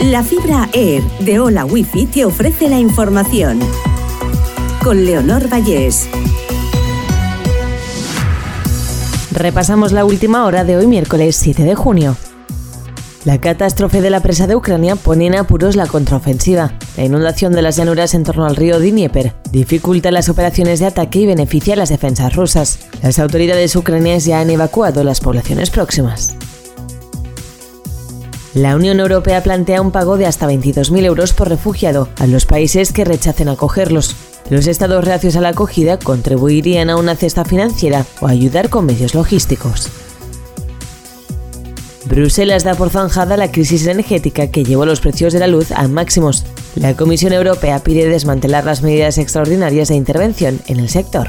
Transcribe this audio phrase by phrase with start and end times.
[0.00, 3.58] La fibra Air de Hola Wifi te ofrece la información.
[4.84, 6.06] Con Leonor Vallés.
[9.32, 12.14] Repasamos la última hora de hoy miércoles 7 de junio.
[13.24, 16.74] La catástrofe de la presa de Ucrania pone en apuros la contraofensiva.
[16.98, 21.20] La inundación de las llanuras en torno al río Dnieper dificulta las operaciones de ataque
[21.20, 22.80] y beneficia a las defensas rusas.
[23.02, 26.36] Las autoridades ucranianas ya han evacuado las poblaciones próximas.
[28.56, 32.90] La Unión Europea plantea un pago de hasta 22.000 euros por refugiado a los países
[32.90, 34.16] que rechacen acogerlos.
[34.48, 39.14] Los estados reacios a la acogida contribuirían a una cesta financiera o ayudar con medios
[39.14, 39.90] logísticos.
[42.06, 45.86] Bruselas da por zanjada la crisis energética que llevó los precios de la luz a
[45.86, 46.46] máximos.
[46.76, 51.28] La Comisión Europea pide desmantelar las medidas extraordinarias de intervención en el sector.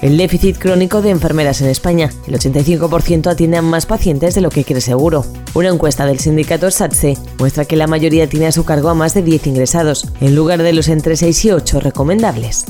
[0.00, 2.10] El déficit crónico de enfermeras en España.
[2.28, 5.24] El 85% atiende a más pacientes de lo que cree seguro.
[5.54, 9.14] Una encuesta del sindicato SATSE muestra que la mayoría tiene a su cargo a más
[9.14, 12.64] de 10 ingresados, en lugar de los entre 6 y 8 recomendables.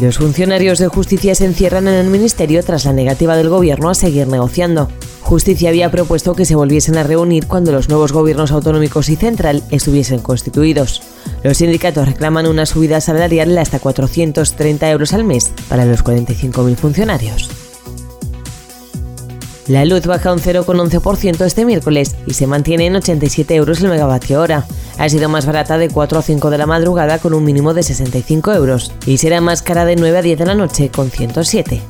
[0.00, 3.94] Los funcionarios de justicia se encierran en el ministerio tras la negativa del gobierno a
[3.94, 4.88] seguir negociando.
[5.20, 9.62] Justicia había propuesto que se volviesen a reunir cuando los nuevos gobiernos autonómicos y central
[9.70, 11.02] estuviesen constituidos.
[11.42, 16.76] Los sindicatos reclaman una subida salarial de hasta 430 euros al mes para los 45.000
[16.76, 17.50] funcionarios.
[19.68, 24.40] La luz baja un 0,11% este miércoles y se mantiene en 87 euros el megavatio
[24.40, 24.66] hora.
[24.98, 27.82] Ha sido más barata de 4 a 5 de la madrugada con un mínimo de
[27.82, 31.80] 65 euros y será más cara de 9 a 10 de la noche con 107.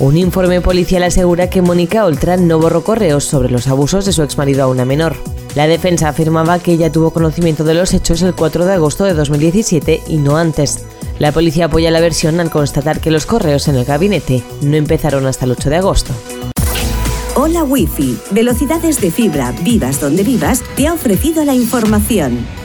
[0.00, 4.22] Un informe policial asegura que Mónica Oltran no borró correos sobre los abusos de su
[4.22, 5.16] exmarido a una menor.
[5.54, 9.14] La defensa afirmaba que ella tuvo conocimiento de los hechos el 4 de agosto de
[9.14, 10.84] 2017 y no antes.
[11.20, 15.26] La policía apoya la versión al constatar que los correos en el gabinete no empezaron
[15.26, 16.12] hasta el 8 de agosto.
[17.36, 22.63] Hola Wi-Fi, velocidades de fibra, vivas donde vivas, te ha ofrecido la información.